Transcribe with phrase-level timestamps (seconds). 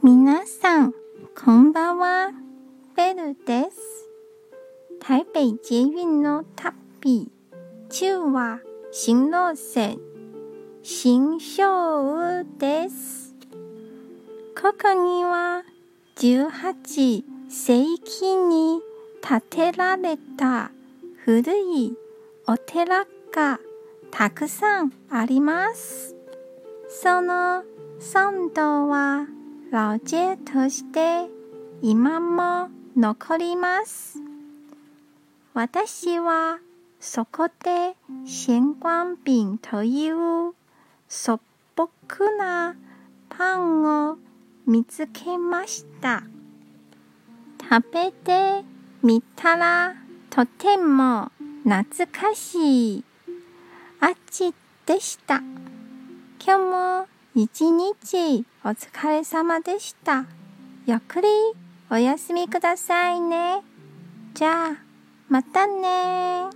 [0.00, 0.94] 皆さん、
[1.34, 2.30] こんばんは。
[2.96, 4.08] ベルです。
[5.00, 7.32] 台北捷運の旅。
[7.90, 8.60] 中は
[8.92, 9.98] 新路線、
[10.84, 13.34] 新庄です。
[14.54, 15.64] ここには
[16.14, 18.80] 18世紀に
[19.20, 20.70] 建てられた
[21.24, 21.96] 古い
[22.46, 23.58] お寺が
[24.12, 26.14] たくさんあります。
[26.88, 27.64] その
[27.98, 29.26] 参道は
[29.70, 31.28] 老街として
[31.82, 34.18] 今も残ります。
[35.52, 36.58] 私は
[36.98, 40.54] そこで新光餅という
[41.06, 41.38] 素
[41.76, 41.88] 朴
[42.38, 42.76] な
[43.28, 44.16] パンを
[44.66, 46.22] 見つけました。
[47.60, 48.64] 食べて
[49.02, 49.94] みたら
[50.30, 51.30] とても
[51.64, 53.04] 懐かしい
[54.00, 54.54] 味
[54.86, 55.42] でした。
[56.42, 60.24] 今日も一日お疲れ様でした。
[60.86, 61.28] ゆっくり
[61.88, 63.62] お休みくださいね。
[64.34, 64.76] じゃあ、
[65.28, 66.46] またね